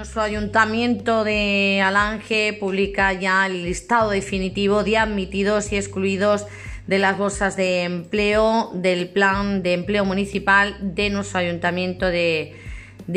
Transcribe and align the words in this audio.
Nuestro 0.00 0.22
ayuntamiento 0.22 1.24
de 1.24 1.82
Alange 1.84 2.56
publica 2.58 3.12
ya 3.12 3.44
el 3.44 3.64
listado 3.64 4.08
definitivo 4.08 4.82
de 4.82 4.96
admitidos 4.96 5.72
y 5.72 5.76
excluidos 5.76 6.46
de 6.86 6.98
las 6.98 7.18
bolsas 7.18 7.54
de 7.54 7.82
empleo 7.82 8.70
del 8.72 9.10
plan 9.10 9.62
de 9.62 9.74
empleo 9.74 10.06
municipal 10.06 10.74
de 10.80 11.10
nuestro 11.10 11.40
ayuntamiento 11.40 12.06
de, 12.06 12.54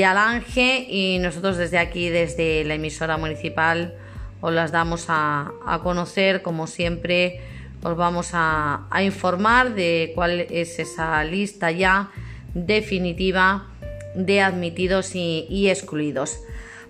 Alange 0.05 0.85
y 0.89 1.19
nosotros 1.19 1.55
desde 1.55 1.77
aquí, 1.77 2.09
desde 2.09 2.65
la 2.65 2.73
emisora 2.73 3.15
municipal, 3.15 3.93
os 4.41 4.53
las 4.53 4.73
damos 4.73 5.05
a, 5.07 5.53
conocer. 5.83 6.41
Como 6.41 6.67
siempre, 6.67 7.39
os 7.81 7.95
vamos 7.95 8.31
a, 8.33 8.89
informar 9.01 9.73
de 9.73 10.11
cuál 10.15 10.41
es 10.41 10.79
esa 10.79 11.23
lista 11.23 11.71
ya 11.71 12.11
definitiva 12.53 13.67
de 14.15 14.41
admitidos 14.41 15.15
y 15.15 15.69
excluidos. 15.69 16.39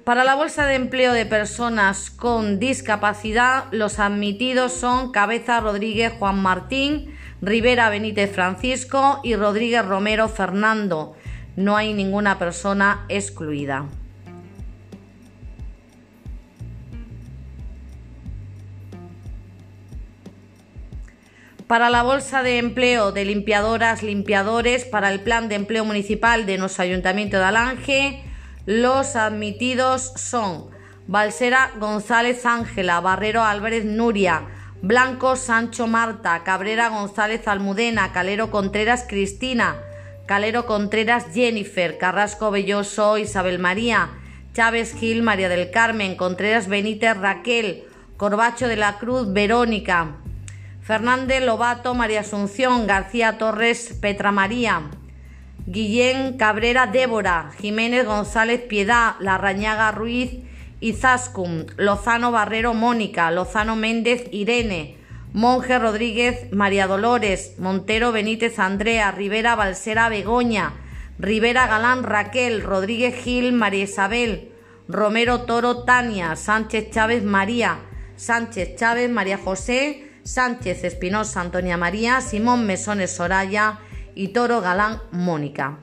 Para 0.04 0.26
la 0.26 0.36
Bolsa 0.36 0.66
de 0.66 0.76
Empleo 0.76 1.14
de 1.14 1.26
Personas 1.26 2.10
con 2.10 2.60
Discapacidad, 2.60 3.72
los 3.72 4.00
admitidos 4.00 4.74
son 4.74 5.14
Cabeza 5.14 5.62
Rodríguez 5.62 6.12
Juan 6.20 6.42
Martín, 6.42 7.16
Rivera 7.42 7.90
Benítez 7.90 8.30
Francisco 8.30 9.22
y 9.24 9.38
Rodríguez 9.38 9.86
Romero 9.86 10.28
Fernando. 10.28 11.16
No 11.56 11.78
hay 11.78 11.94
ninguna 11.94 12.38
persona 12.38 13.06
excluida. 13.08 13.86
Para 21.66 21.90
la 21.90 22.04
Bolsa 22.04 22.44
de 22.44 22.58
Empleo 22.58 23.14
de 23.14 23.24
Limpiadoras, 23.24 24.04
Limpiadores, 24.04 24.84
para 24.84 25.14
el 25.14 25.22
Plan 25.22 25.48
de 25.48 25.56
Empleo 25.56 25.86
Municipal 25.86 26.46
de 26.46 26.58
nuestro 26.58 26.84
Ayuntamiento 26.84 27.38
de 27.38 27.44
Alange, 27.46 28.33
los 28.66 29.16
admitidos 29.16 30.14
son 30.16 30.68
Balsera 31.08 31.72
González 31.80 32.46
Ángela, 32.46 33.02
Barrero 33.02 33.44
Álvarez 33.44 33.84
Nuria, 33.84 34.48
Blanco 34.82 35.36
Sancho 35.36 35.88
Marta, 35.88 36.44
Cabrera 36.44 36.88
González 36.90 37.48
Almudena, 37.48 38.14
Calero 38.14 38.52
Contreras 38.52 39.06
Cristina, 39.08 39.76
Calero 40.26 40.66
Contreras 40.66 41.26
Jennifer, 41.34 41.98
Carrasco 41.98 42.52
Belloso 42.52 43.18
Isabel 43.18 43.60
María, 43.60 44.12
Chávez 44.54 44.96
Gil 44.96 45.24
María 45.24 45.50
del 45.50 45.70
Carmen, 45.70 46.16
Contreras 46.16 46.70
Benítez 46.70 47.18
Raquel, 47.18 47.84
Corbacho 48.16 48.70
de 48.70 48.78
la 48.78 48.98
Cruz 48.98 49.34
Verónica, 49.34 50.16
Fernández 50.82 51.44
Lobato 51.44 51.96
María 51.96 52.22
Asunción, 52.22 52.88
García 52.88 53.38
Torres 53.38 53.98
Petra 54.00 54.32
María, 54.32 54.84
Guillén 55.66 56.38
Cabrera 56.38 56.88
Débora, 56.88 57.52
Jiménez 57.60 58.06
González 58.06 58.62
Piedad, 58.62 59.16
Larrañaga 59.20 59.92
Ruiz 59.92 60.32
Izaskun, 60.82 61.68
Lozano 61.78 62.32
Barrero 62.32 62.74
Mónica, 62.74 63.32
Lozano 63.32 63.78
Méndez 63.78 64.26
Irene, 64.32 64.98
Monje 65.32 65.80
Rodríguez 65.80 66.52
María 66.52 66.86
Dolores, 66.88 67.56
Montero 67.60 68.12
Benítez 68.12 68.60
Andrea, 68.60 69.12
Rivera 69.12 69.56
Balsera 69.56 70.10
Begoña, 70.10 70.74
Rivera 71.18 71.68
Galán 71.68 72.04
Raquel, 72.04 72.62
Rodríguez 72.62 73.16
Gil 73.24 73.54
María 73.54 73.86
Isabel, 73.86 74.52
Romero 74.90 75.44
Toro 75.44 75.86
Tania, 75.86 76.36
Sánchez 76.36 76.92
Chávez 76.92 77.24
María, 77.24 77.80
Sánchez 78.18 78.76
Chávez 78.76 79.10
María 79.10 79.38
José, 79.38 80.10
Sánchez 80.24 80.84
Espinosa 80.84 81.40
Antonia 81.40 81.78
María, 81.78 82.20
Simón 82.20 82.66
Mesones 82.66 83.16
Soraya, 83.16 83.80
y 84.16 84.30
Toro 84.30 84.62
Galán 84.62 85.00
Mónica. 85.12 85.78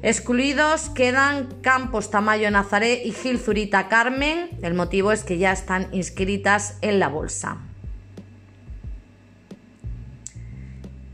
Excluidos 0.00 0.90
quedan 0.90 1.60
Campos 1.60 2.10
Tamayo 2.10 2.50
Nazaré 2.50 3.02
y 3.04 3.12
Gil 3.12 3.38
Zurita 3.38 3.88
Carmen. 3.88 4.50
El 4.62 4.74
motivo 4.74 5.10
es 5.10 5.24
que 5.24 5.38
ya 5.38 5.50
están 5.50 5.88
inscritas 5.92 6.78
en 6.82 7.00
la 7.00 7.08
bolsa. 7.08 7.58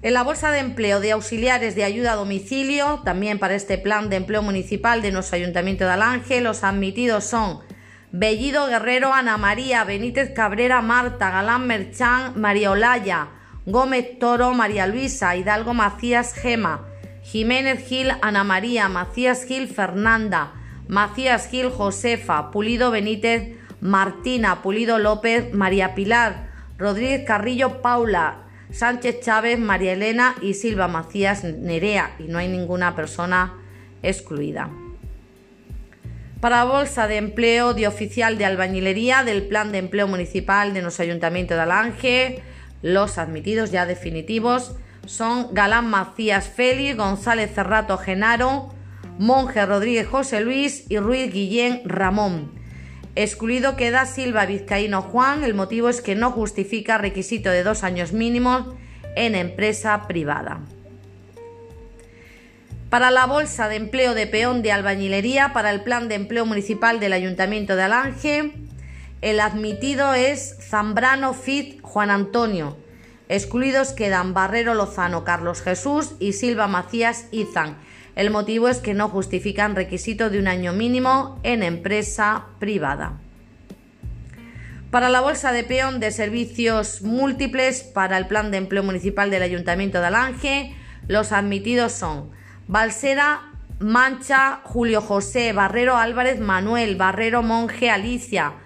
En 0.03 0.13
la 0.13 0.23
Bolsa 0.23 0.51
de 0.51 0.59
Empleo 0.59 1.01
de 1.01 1.13
Auxiliares 1.13 1.75
de 1.75 1.83
Ayuda 1.83 2.13
a 2.13 2.17
Domicilio, 2.17 3.01
también 3.07 3.39
para 3.39 3.55
este 3.55 3.79
plan 3.79 4.11
de 4.11 4.17
empleo 4.17 4.43
municipal 4.43 5.01
de 5.01 5.11
nuestro 5.11 5.37
Ayuntamiento 5.37 5.85
de 5.87 5.93
Alange, 5.93 6.43
los 6.43 6.63
admitidos 6.63 7.25
son 7.25 7.61
Bellido 8.13 8.67
Guerrero, 8.67 9.15
Ana 9.15 9.39
María, 9.39 9.83
Benítez 9.85 10.31
Cabrera, 10.35 10.83
Marta, 10.83 11.31
Galán 11.31 11.67
Merchán, 11.67 12.39
María 12.39 12.71
Olaya, 12.71 13.29
Gómez 13.67 14.19
Toro, 14.19 14.53
María 14.53 14.87
Luisa, 14.87 15.37
Hidalgo 15.37 15.73
Macías 15.73 16.35
Gema, 16.35 16.87
Jiménez 17.23 17.87
Gil, 17.87 18.13
Ana 18.21 18.45
María, 18.45 18.91
Macías 18.91 19.45
Gil, 19.45 19.69
Fernanda, 19.69 20.53
Macías 20.87 21.49
Gil, 21.49 21.71
Josefa, 21.71 22.51
Pulido 22.51 22.91
Benítez, 22.91 23.57
Martina, 23.81 24.61
Pulido 24.61 24.99
López, 24.99 25.55
María 25.55 25.95
Pilar, 25.95 26.51
Rodríguez 26.77 27.25
Carrillo, 27.27 27.81
Paula, 27.81 28.43
Sánchez 28.71 29.21
Chávez, 29.21 29.59
María 29.59 29.95
Elena 29.95 30.35
y 30.43 30.55
Silva 30.55 30.87
Macías 30.87 31.45
Nerea, 31.45 32.17
y 32.19 32.25
no 32.25 32.37
hay 32.37 32.49
ninguna 32.49 32.95
persona 32.95 33.55
excluida. 34.03 34.69
Para 36.41 36.65
Bolsa 36.65 37.07
de 37.07 37.17
Empleo 37.17 37.73
de 37.73 37.89
Oficial 37.89 38.37
de 38.37 38.45
Albañilería 38.45 39.25
del 39.25 39.45
Plan 39.49 39.73
de 39.73 39.79
Empleo 39.79 40.07
Municipal 40.07 40.75
de 40.75 40.83
nuestro 40.83 41.05
Ayuntamiento 41.05 41.55
de 41.55 41.61
Alange, 41.61 42.43
los 42.85 43.17
admitidos 43.17 43.71
ya 43.71 43.87
definitivos 43.87 44.77
son 45.07 45.55
Galán 45.55 45.89
Macías 45.89 46.47
Félix, 46.47 46.99
González 46.99 47.51
Cerrato 47.55 47.97
Genaro, 47.97 48.75
Monje 49.19 49.65
Rodríguez 49.65 50.07
José 50.07 50.43
Luis 50.43 50.85
y 50.91 50.99
Ruiz 50.99 51.33
Guillén 51.33 51.81
Ramón. 51.87 52.53
Excluido 53.15 53.77
queda 53.77 54.05
Silva 54.05 54.45
Vizcaíno 54.45 55.01
Juan, 55.01 55.45
el 55.45 55.55
motivo 55.55 55.89
es 55.89 56.03
que 56.03 56.15
no 56.15 56.31
justifica 56.31 56.99
requisito 56.99 57.49
de 57.49 57.63
dos 57.63 57.85
años 57.85 58.13
mínimos 58.13 58.75
en 59.17 59.35
empresa 59.35 60.07
privada. 60.07 60.61
Para 62.91 63.11
la 63.11 63.25
Bolsa 63.25 63.69
de 63.69 63.77
Empleo 63.77 64.13
de 64.13 64.27
Peón 64.27 64.61
de 64.61 64.73
Albañilería, 64.73 65.55
para 65.55 65.71
el 65.71 65.81
Plan 65.81 66.09
de 66.09 66.17
Empleo 66.17 66.45
Municipal 66.45 67.01
del 67.01 67.15
Ayuntamiento 67.15 67.77
de 67.77 67.83
Alange, 67.83 68.53
el 69.25 69.41
admitido 69.41 70.13
es 70.13 70.55
Zambrano 70.61 71.33
Fit 71.33 71.81
Juan 71.81 72.11
Antonio. 72.11 72.77
Excluidos 73.31 73.95
quedan 73.95 74.35
Barrero 74.35 74.75
Lozano 74.75 75.25
Carlos 75.25 75.63
Jesús 75.63 76.13
y 76.21 76.35
Silva 76.35 76.69
Macías 76.69 77.29
Izan. 77.31 77.79
El 78.17 78.31
motivo 78.31 78.69
es 78.69 78.81
que 78.81 78.93
no 78.93 79.09
justifican 79.09 79.77
requisito 79.77 80.29
de 80.29 80.39
un 80.39 80.47
año 80.47 80.75
mínimo 80.75 81.41
en 81.43 81.63
empresa 81.63 82.49
privada. 82.59 83.19
Para 84.91 85.09
la 85.09 85.23
bolsa 85.23 85.53
de 85.53 85.65
peón 85.65 86.01
de 86.01 86.11
servicios 86.11 87.01
múltiples 87.01 87.83
para 87.83 88.19
el 88.19 88.27
plan 88.27 88.51
de 88.51 88.59
empleo 88.59 88.83
municipal 88.83 89.31
del 89.31 89.43
Ayuntamiento 89.43 90.03
de 90.03 90.07
Alange, 90.09 90.77
los 91.09 91.33
admitidos 91.33 91.93
son 91.93 92.31
Balsera 92.69 93.55
Mancha 93.79 94.61
Julio 94.65 95.01
José, 95.01 95.55
Barrero 95.55 95.97
Álvarez 95.97 96.41
Manuel, 96.41 96.97
Barrero 96.97 97.43
Monje 97.43 97.89
Alicia, 97.91 98.57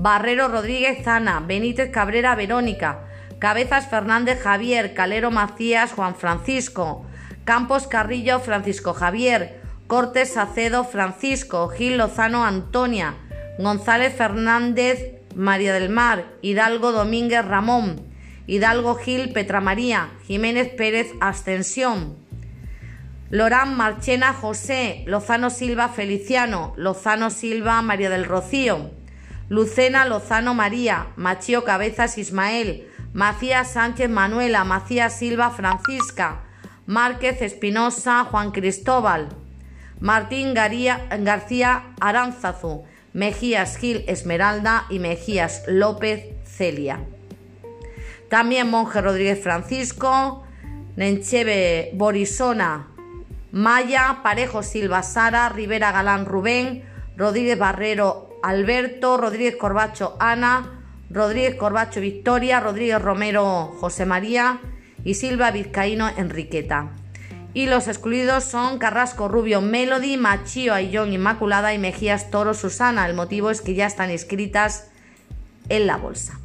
Barrero 0.00 0.46
Rodríguez 0.46 1.04
Ana, 1.08 1.40
Benítez 1.40 1.90
Cabrera 1.90 2.36
Verónica, 2.36 3.00
Cabezas 3.40 3.88
Fernández 3.88 4.40
Javier, 4.40 4.94
Calero 4.94 5.32
Macías 5.32 5.90
Juan 5.90 6.14
Francisco, 6.14 7.04
Campos 7.44 7.88
Carrillo 7.88 8.38
Francisco 8.38 8.94
Javier, 8.94 9.60
Cortes 9.88 10.36
Acedo 10.36 10.84
Francisco, 10.84 11.68
Gil 11.70 11.98
Lozano 11.98 12.44
Antonia, 12.44 13.16
González 13.58 14.14
Fernández 14.14 15.16
María 15.34 15.72
del 15.72 15.88
Mar, 15.88 16.26
Hidalgo 16.42 16.92
Domínguez 16.92 17.44
Ramón, 17.44 18.00
Hidalgo 18.46 18.94
Gil 18.94 19.32
Petra 19.32 19.60
María, 19.60 20.10
Jiménez 20.28 20.68
Pérez 20.68 21.08
Ascensión, 21.20 22.16
Lorán 23.30 23.76
Marchena 23.76 24.32
José, 24.32 25.02
Lozano 25.08 25.50
Silva 25.50 25.88
Feliciano, 25.88 26.72
Lozano 26.76 27.30
Silva 27.30 27.82
María 27.82 28.10
del 28.10 28.26
Rocío, 28.26 28.96
Lucena 29.48 30.04
Lozano 30.04 30.54
María, 30.54 31.08
Machío 31.16 31.64
Cabezas 31.64 32.18
Ismael, 32.18 32.88
Macías 33.12 33.72
Sánchez 33.72 34.10
Manuela, 34.10 34.64
Macías 34.64 35.18
Silva 35.18 35.50
Francisca, 35.50 36.42
Márquez 36.86 37.40
Espinosa 37.40 38.24
Juan 38.24 38.50
Cristóbal, 38.50 39.28
Martín 40.00 40.54
García 40.54 41.94
Aránzazu, 42.00 42.84
Mejías 43.14 43.76
Gil 43.78 44.04
Esmeralda 44.06 44.86
y 44.90 44.98
Mejías 44.98 45.64
López 45.66 46.24
Celia. 46.44 47.00
También 48.28 48.70
Monje 48.70 49.00
Rodríguez 49.00 49.42
Francisco, 49.42 50.44
Nencheve 50.96 51.90
Borisona 51.94 52.88
Maya, 53.50 54.20
Parejo 54.22 54.62
Silva 54.62 55.02
Sara, 55.02 55.48
Rivera 55.48 55.90
Galán 55.90 56.26
Rubén, 56.26 56.84
Rodríguez 57.16 57.58
Barrero 57.58 58.27
Alberto, 58.42 59.16
Rodríguez 59.16 59.56
Corbacho 59.56 60.16
Ana, 60.20 60.82
Rodríguez 61.10 61.54
Corbacho 61.54 62.00
Victoria, 62.00 62.60
Rodríguez 62.60 63.00
Romero 63.00 63.74
José 63.80 64.06
María 64.06 64.60
y 65.04 65.14
Silva 65.14 65.50
Vizcaíno 65.50 66.08
Enriqueta. 66.16 66.90
Y 67.54 67.66
los 67.66 67.88
excluidos 67.88 68.44
son 68.44 68.78
Carrasco 68.78 69.26
Rubio 69.26 69.60
Melody, 69.60 70.16
Machío 70.16 70.74
Ayllón 70.74 71.12
Inmaculada 71.12 71.72
y 71.72 71.78
Mejías 71.78 72.30
Toro 72.30 72.54
Susana. 72.54 73.06
El 73.06 73.14
motivo 73.14 73.50
es 73.50 73.62
que 73.62 73.74
ya 73.74 73.86
están 73.86 74.10
inscritas 74.10 74.88
en 75.68 75.86
la 75.86 75.96
bolsa. 75.96 76.38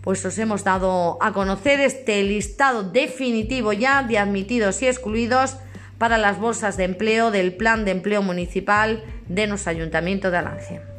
Pues 0.00 0.24
os 0.24 0.36
hemos 0.38 0.64
dado 0.64 1.18
a 1.20 1.32
conocer 1.32 1.78
este 1.80 2.22
listado 2.24 2.82
definitivo 2.82 3.72
ya 3.72 4.02
de 4.02 4.18
admitidos 4.18 4.82
y 4.82 4.88
excluidos 4.88 5.56
para 6.02 6.18
las 6.18 6.40
bolsas 6.40 6.76
de 6.76 6.82
empleo 6.82 7.30
del 7.30 7.54
Plan 7.54 7.84
de 7.84 7.92
Empleo 7.92 8.22
Municipal 8.22 9.04
de 9.28 9.46
nuestro 9.46 9.70
Ayuntamiento 9.70 10.32
de 10.32 10.38
Alange. 10.38 10.91